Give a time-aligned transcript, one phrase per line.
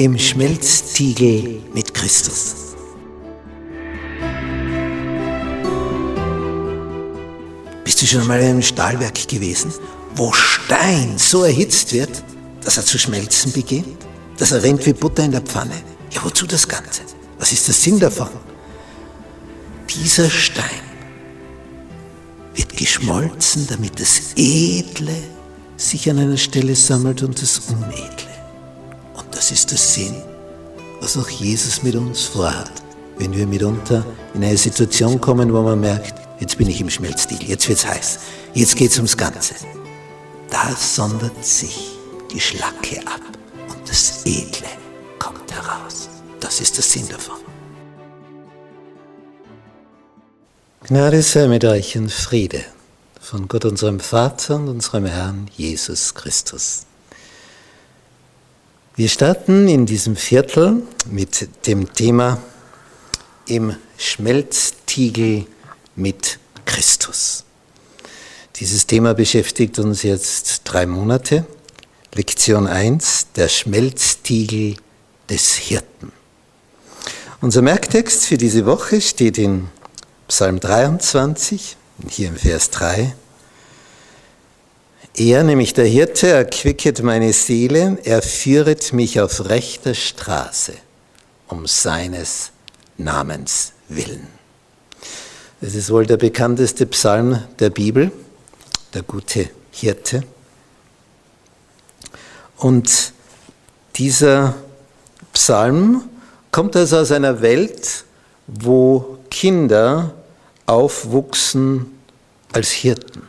[0.00, 2.54] im Schmelztiegel mit Christus.
[7.84, 9.70] Bist du schon einmal in einem Stahlwerk gewesen,
[10.14, 12.24] wo Stein so erhitzt wird,
[12.64, 14.06] dass er zu schmelzen beginnt?
[14.38, 15.74] Dass er rennt wie Butter in der Pfanne?
[16.12, 17.02] Ja, wozu das Ganze?
[17.38, 18.30] Was ist der Sinn davon?
[19.86, 20.80] Dieser Stein
[22.54, 25.14] wird geschmolzen, damit das Edle
[25.76, 28.29] sich an einer Stelle sammelt und das Unedle.
[29.30, 30.14] Das ist der Sinn,
[31.00, 32.70] was auch Jesus mit uns vorhat,
[33.18, 37.42] wenn wir mitunter in eine Situation kommen, wo man merkt, jetzt bin ich im Schmelzstil,
[37.42, 38.18] jetzt wird's heiß,
[38.54, 39.54] jetzt geht's ums Ganze.
[40.50, 41.92] Da sondert sich
[42.32, 43.20] die Schlacke ab
[43.68, 44.68] und das Edle
[45.18, 46.08] kommt heraus.
[46.40, 47.36] Das ist der Sinn davon.
[50.86, 52.64] Gnade sei mit euch und Friede
[53.20, 56.86] von Gott unserem Vater und unserem Herrn Jesus Christus.
[59.00, 62.36] Wir starten in diesem Viertel mit dem Thema
[63.46, 65.46] im Schmelztiegel
[65.96, 67.44] mit Christus.
[68.56, 71.46] Dieses Thema beschäftigt uns jetzt drei Monate.
[72.14, 74.76] Lektion 1, der Schmelztiegel
[75.30, 76.12] des Hirten.
[77.40, 79.68] Unser Merktext für diese Woche steht in
[80.28, 81.78] Psalm 23,
[82.10, 83.14] hier im Vers 3.
[85.16, 90.74] Er, nämlich der Hirte, erquicket meine Seele, er führet mich auf rechter Straße
[91.48, 92.52] um seines
[92.96, 94.28] Namens willen.
[95.60, 98.12] Das ist wohl der bekannteste Psalm der Bibel,
[98.94, 100.22] der gute Hirte.
[102.56, 103.12] Und
[103.96, 104.54] dieser
[105.32, 106.08] Psalm
[106.50, 108.04] kommt also aus einer Welt,
[108.46, 110.14] wo Kinder
[110.66, 111.98] aufwuchsen
[112.52, 113.22] als Hirten.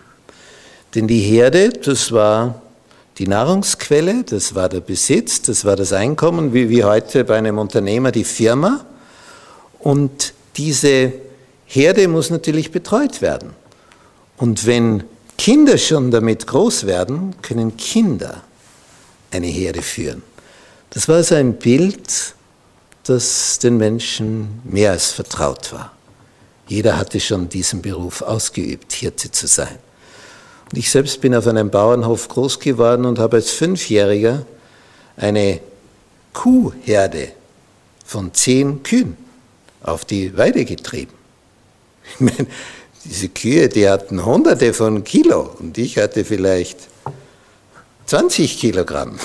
[0.96, 2.62] Denn die Herde, das war
[3.18, 7.58] die Nahrungsquelle, das war der Besitz, das war das Einkommen, wie, wie heute bei einem
[7.58, 8.86] Unternehmer die Firma.
[9.80, 11.14] Und diese
[11.66, 13.52] Herde muss natürlich betreut werden.
[14.38, 15.04] Und wenn
[15.38, 18.42] Kinder schon damit groß werden, können Kinder
[19.32, 20.24] eine Herde führen.
[20.90, 22.36] Das war also ein Bild,
[23.04, 25.94] das den Menschen mehr als vertraut war.
[26.68, 29.78] Jeder hatte schon diesen Beruf ausgeübt, Hirte zu sein.
[30.74, 34.46] Ich selbst bin auf einem Bauernhof groß geworden und habe als Fünfjähriger
[35.18, 35.60] eine
[36.34, 37.30] Kuhherde
[38.06, 39.18] von zehn Kühen
[39.84, 41.14] auf die Weide getrieben.
[42.14, 42.48] Ich meine,
[43.04, 46.78] diese Kühe, die hatten hunderte von Kilo und ich hatte vielleicht
[48.06, 49.20] 20 Kilogramm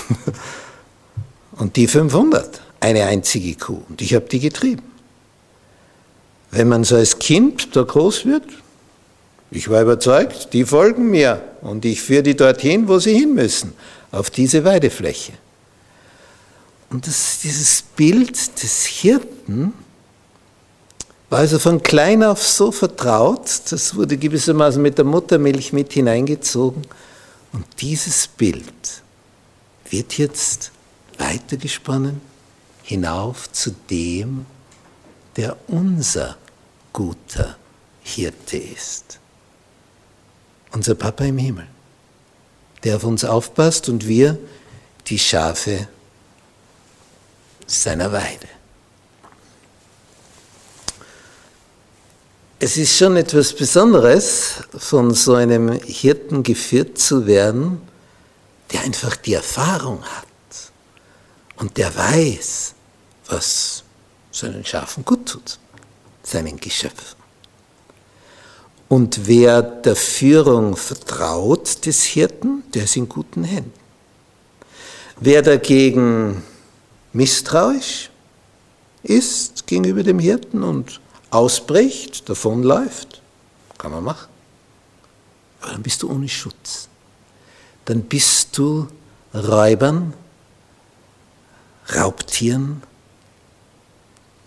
[1.56, 4.82] und die 500, eine einzige Kuh und ich habe die getrieben.
[6.50, 8.44] Wenn man so als Kind da groß wird,
[9.50, 13.72] ich war überzeugt, die folgen mir und ich führe die dorthin, wo sie hin müssen,
[14.10, 15.32] auf diese Weidefläche.
[16.90, 19.72] Und das, dieses Bild des Hirten
[21.28, 26.82] war also von klein auf so vertraut, das wurde gewissermaßen mit der Muttermilch mit hineingezogen.
[27.52, 29.02] Und dieses Bild
[29.90, 30.70] wird jetzt
[31.18, 32.20] weitergesponnen
[32.82, 34.46] hinauf zu dem,
[35.36, 36.36] der unser
[36.92, 37.56] guter
[38.02, 39.18] Hirte ist.
[40.72, 41.66] Unser Papa im Himmel,
[42.84, 44.38] der auf uns aufpasst und wir
[45.06, 45.88] die Schafe
[47.66, 48.48] seiner Weide.
[52.58, 57.82] Es ist schon etwas Besonderes, von so einem Hirten geführt zu werden,
[58.72, 60.26] der einfach die Erfahrung hat
[61.56, 62.74] und der weiß,
[63.28, 63.84] was
[64.32, 65.58] seinen Schafen gut tut,
[66.22, 67.15] seinen Geschöpfen.
[68.88, 73.72] Und wer der Führung vertraut des Hirten, der ist in guten Händen.
[75.18, 76.42] Wer dagegen
[77.12, 78.10] misstrauisch
[79.02, 81.00] ist gegenüber dem Hirten und
[81.30, 83.22] ausbricht, davonläuft,
[83.78, 84.28] kann man machen.
[85.60, 86.88] Aber dann bist du ohne Schutz.
[87.86, 88.88] Dann bist du
[89.34, 90.14] Räubern,
[91.94, 92.82] Raubtieren,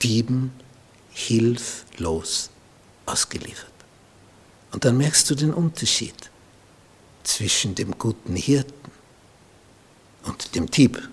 [0.01, 0.53] Dieben
[1.12, 2.50] hilflos
[3.06, 3.78] ausgeliefert.
[4.71, 6.30] Und dann merkst du den Unterschied
[7.24, 8.92] zwischen dem guten Hirten
[10.24, 11.10] und dem Dieb,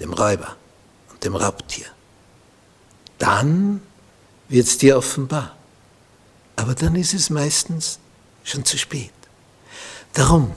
[0.00, 0.56] dem Räuber
[1.10, 1.86] und dem Raubtier.
[3.18, 3.80] Dann
[4.48, 5.56] wird es dir offenbar.
[6.56, 7.98] Aber dann ist es meistens
[8.44, 9.12] schon zu spät.
[10.12, 10.52] Darum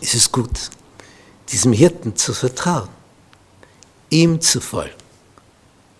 [0.00, 0.70] ist es gut,
[1.48, 2.88] diesem Hirten zu vertrauen,
[4.10, 4.94] ihm zu folgen,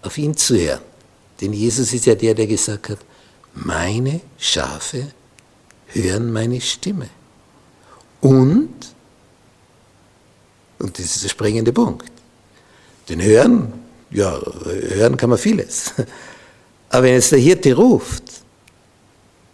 [0.02, 0.82] auf ihn zu hören.
[1.40, 2.99] Denn Jesus ist ja der, der gesagt hat,
[3.55, 5.12] meine Schafe
[5.88, 7.08] hören meine Stimme.
[8.20, 8.70] Und,
[10.79, 12.11] und das ist der springende Punkt,
[13.08, 13.73] Den Hören,
[14.11, 15.94] ja, hören kann man vieles.
[16.91, 18.25] Aber wenn jetzt der Hirte ruft,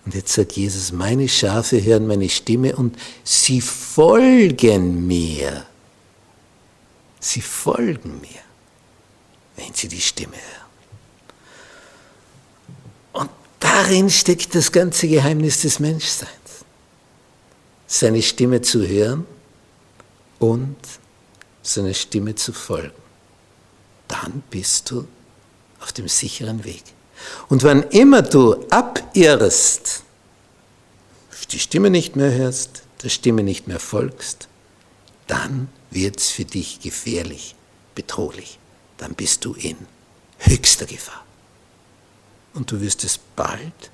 [0.06, 5.66] und jetzt sagt Jesus, meine Schafe hören meine Stimme und sie folgen mir.
[7.18, 8.40] Sie folgen mir,
[9.56, 10.66] wenn sie die Stimme hören.
[13.24, 13.30] Und
[13.76, 16.30] darin steckt das ganze Geheimnis des Menschseins.
[17.86, 19.26] Seine Stimme zu hören
[20.38, 20.76] und
[21.62, 23.02] seiner Stimme zu folgen.
[24.08, 25.06] Dann bist du
[25.80, 26.84] auf dem sicheren Weg.
[27.48, 30.02] Und wann immer du abirrst,
[31.50, 34.48] die Stimme nicht mehr hörst, der Stimme nicht mehr folgst,
[35.26, 37.54] dann wird es für dich gefährlich,
[37.94, 38.58] bedrohlich.
[38.96, 39.76] Dann bist du in
[40.38, 41.25] höchster Gefahr.
[42.56, 43.90] Und du wirst es bald.